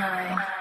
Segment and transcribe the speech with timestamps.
[0.00, 0.59] nine.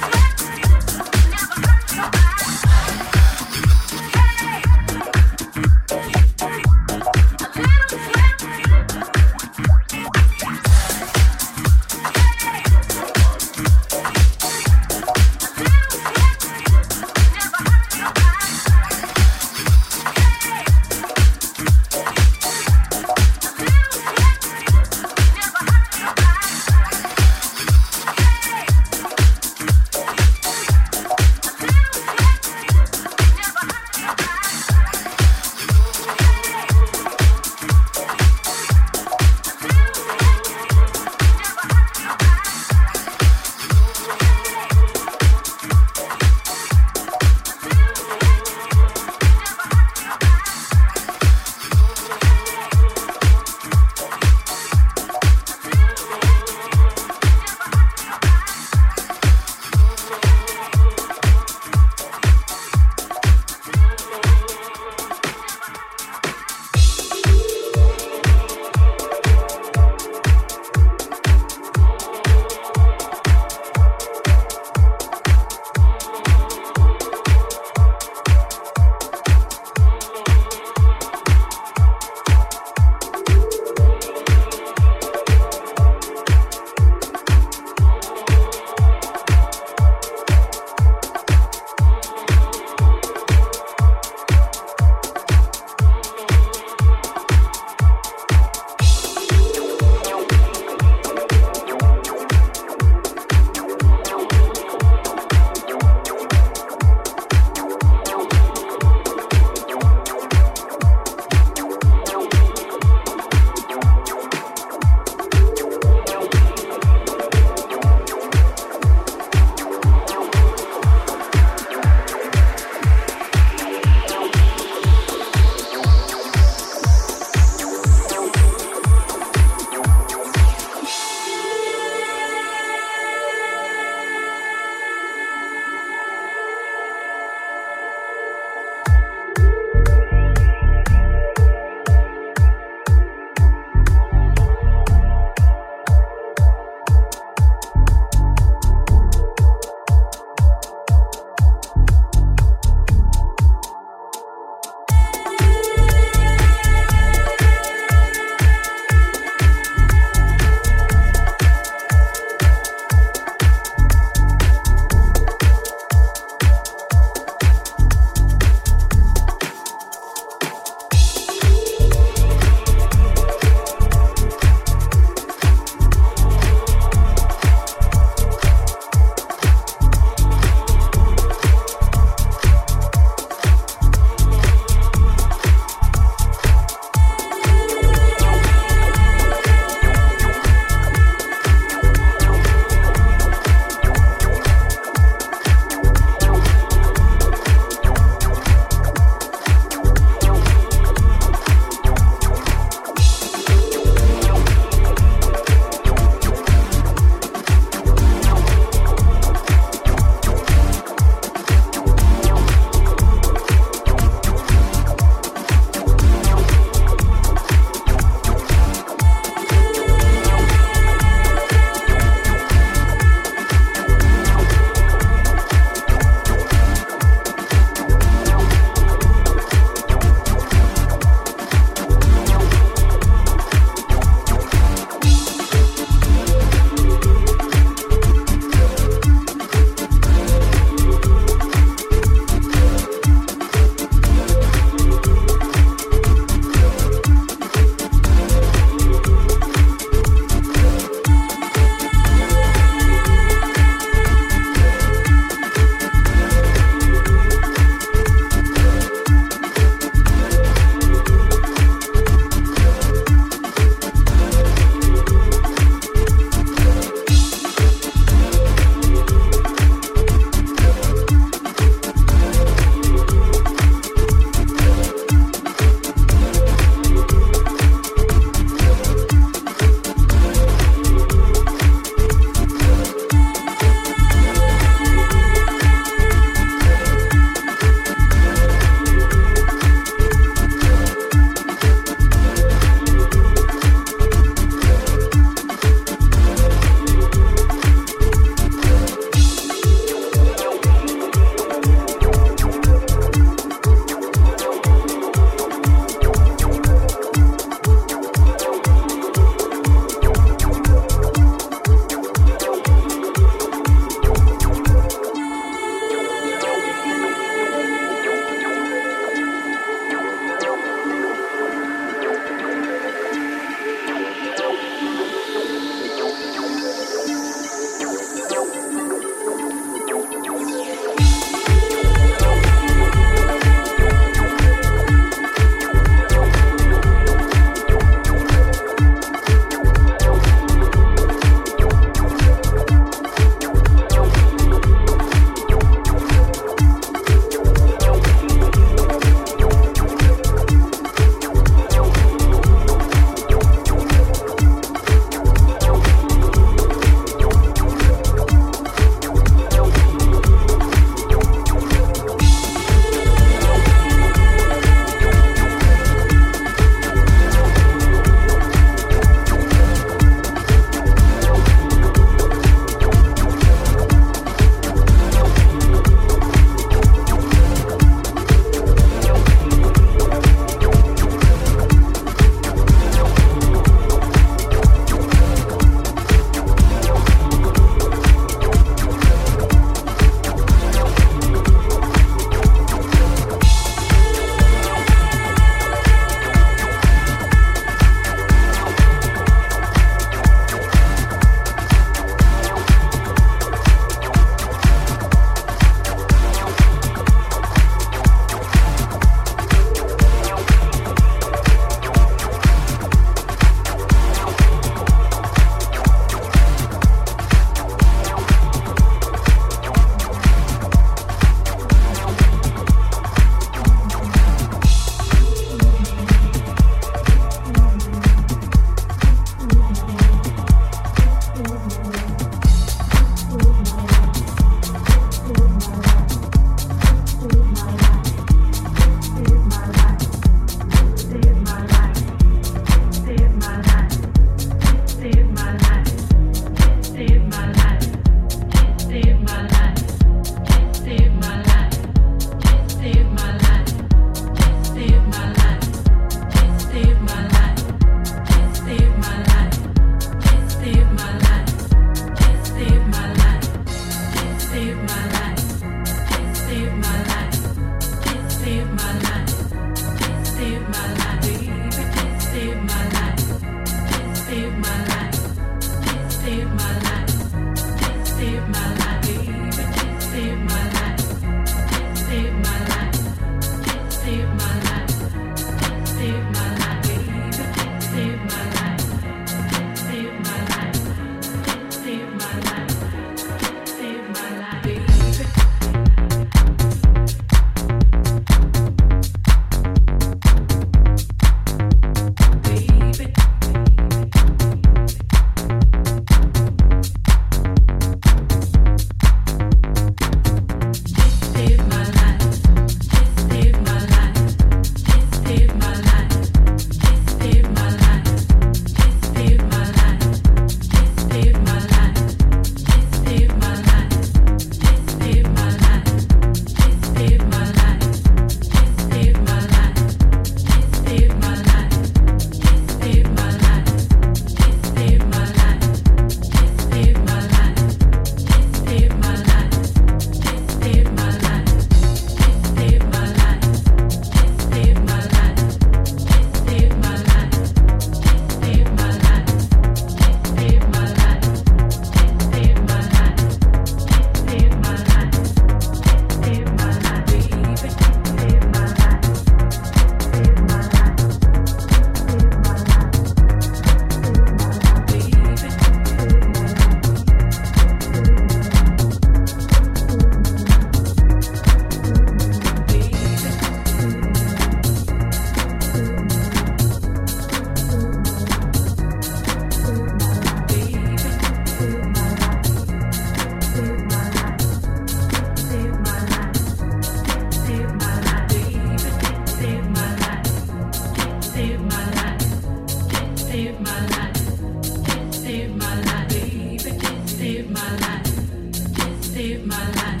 [599.14, 600.00] saved my life.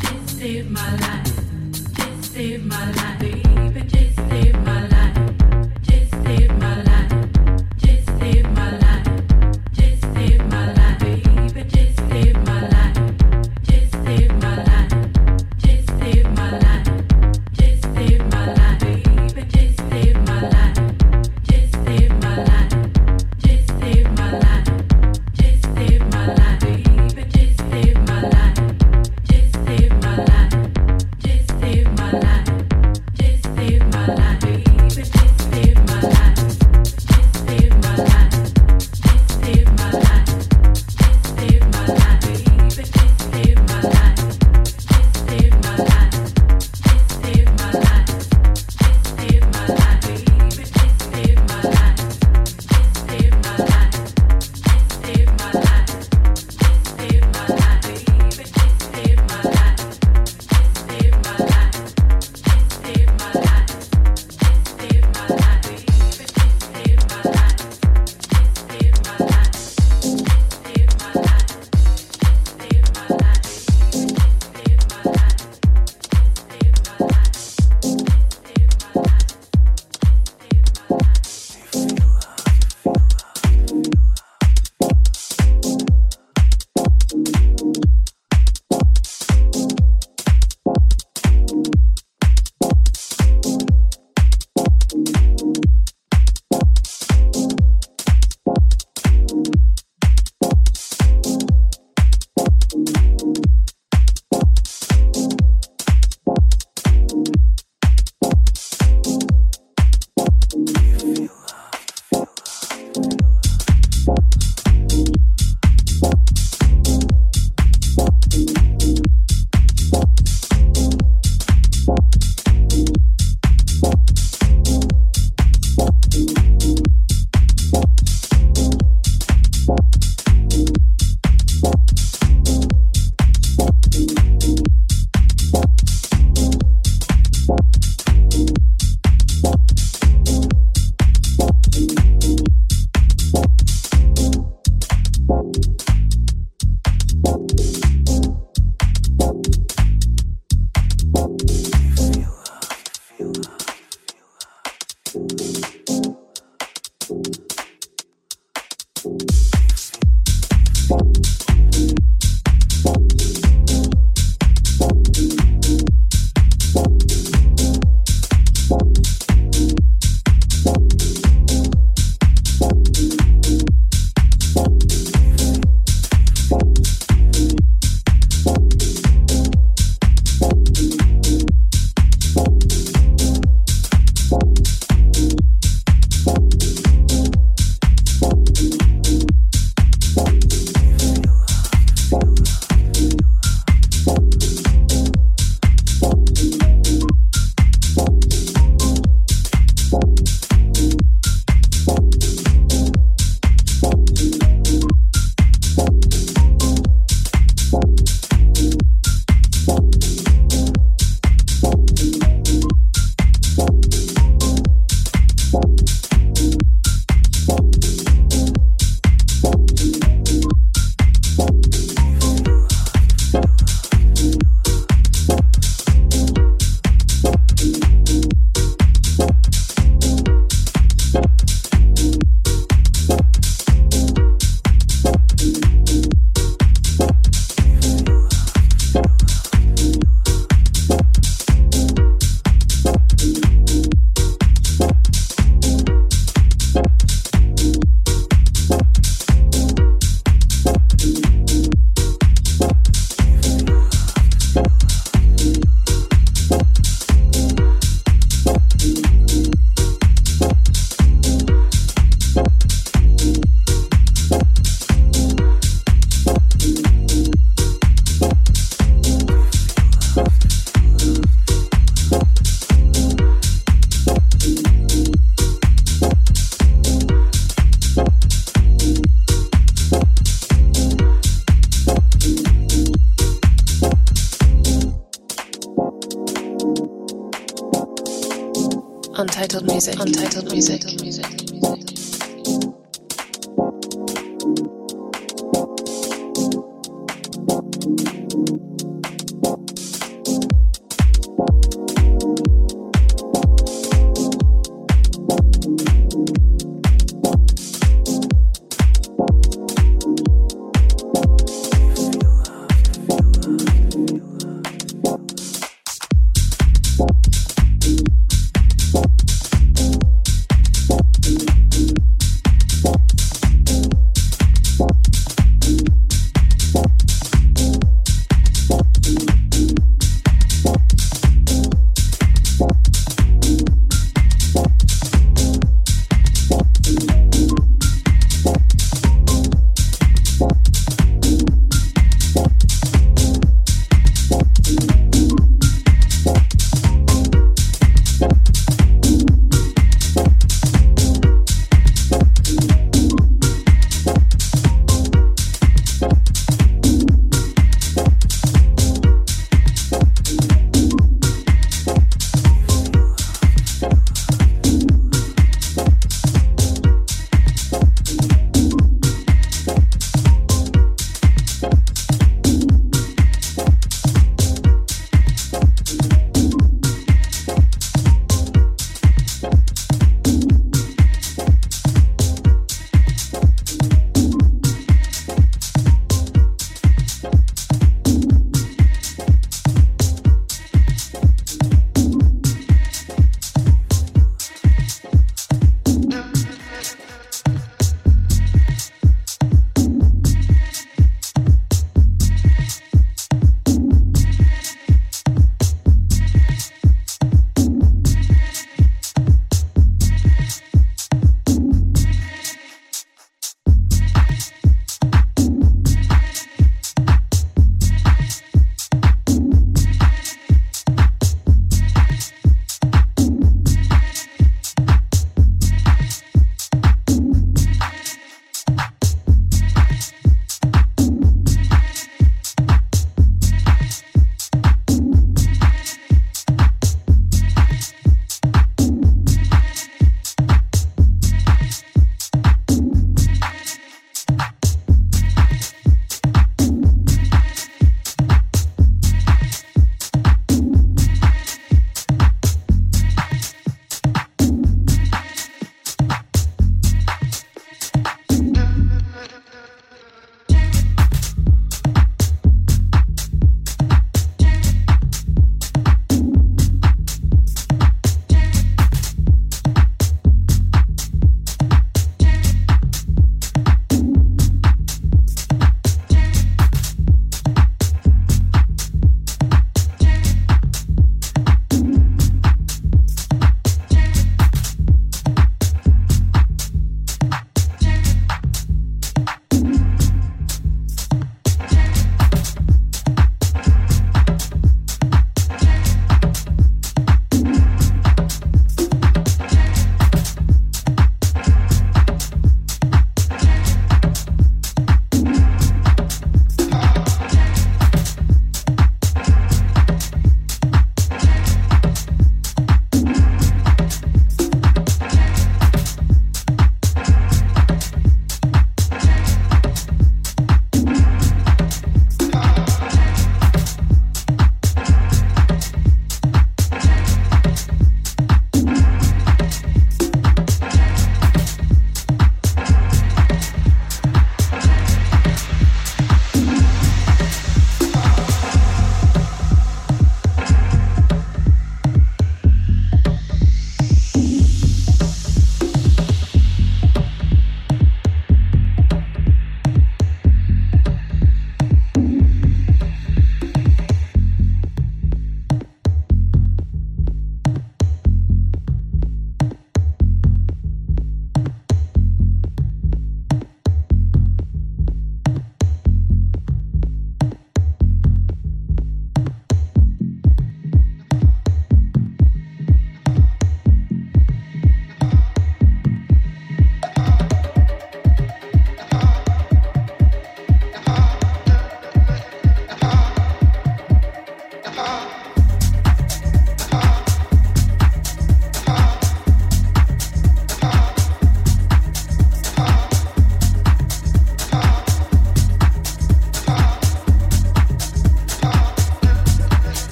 [0.00, 1.32] Just save my life.
[1.94, 3.18] Just save my life.
[3.18, 4.93] Baby, just save my life.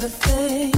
[0.00, 0.77] everything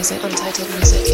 [0.00, 0.24] Music.
[0.24, 1.09] Untitled music.